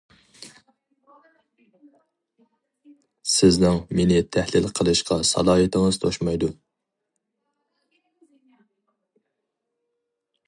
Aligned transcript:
سىزنىڭ 3.33 3.77
مېنى 3.99 4.17
تەھلىل 4.37 4.65
قىلىشقا 4.79 5.19
سالاھىيىتىڭىز 5.33 6.01
توشمايدۇ. 6.05 6.51